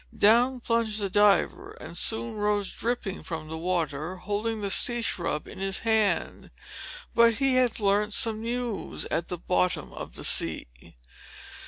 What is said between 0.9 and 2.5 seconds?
the diver, and soon